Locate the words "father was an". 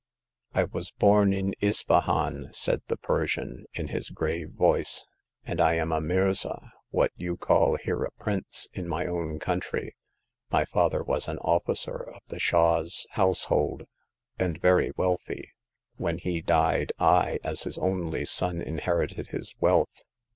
10.65-11.37